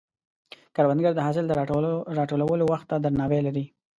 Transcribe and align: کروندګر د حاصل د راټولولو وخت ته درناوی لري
کروندګر 0.75 1.13
د 1.15 1.19
حاصل 1.25 1.45
د 1.47 1.53
راټولولو 2.23 2.63
وخت 2.71 2.85
ته 2.91 2.95
درناوی 3.03 3.39
لري 3.47 3.65